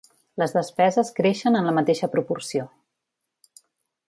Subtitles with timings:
[0.43, 2.69] Les despeses creixen en la mateixa proporció.